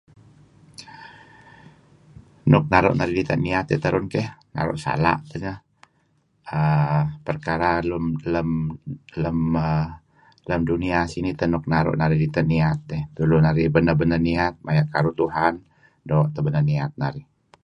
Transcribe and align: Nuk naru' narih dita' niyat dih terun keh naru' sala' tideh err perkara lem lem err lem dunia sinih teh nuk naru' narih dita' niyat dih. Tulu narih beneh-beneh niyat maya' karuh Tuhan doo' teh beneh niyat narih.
Nuk 2.51 2.65
naru' 2.71 2.97
narih 2.97 3.15
dita' 3.19 3.41
niyat 3.43 3.65
dih 3.69 3.81
terun 3.83 4.05
keh 4.13 4.27
naru' 4.55 4.81
sala' 4.85 5.19
tideh 5.29 5.57
err 6.61 7.05
perkara 7.27 7.71
lem 7.91 8.05
lem 9.23 9.37
err 9.65 9.87
lem 10.51 10.61
dunia 10.69 10.99
sinih 11.11 11.35
teh 11.39 11.47
nuk 11.49 11.65
naru' 11.73 11.95
narih 11.99 12.19
dita' 12.23 12.47
niyat 12.51 12.79
dih. 12.89 13.03
Tulu 13.15 13.35
narih 13.45 13.67
beneh-beneh 13.75 14.21
niyat 14.27 14.53
maya' 14.65 14.89
karuh 14.93 15.15
Tuhan 15.21 15.53
doo' 16.09 16.29
teh 16.33 16.41
beneh 16.45 16.63
niyat 16.69 16.91
narih. 17.01 17.25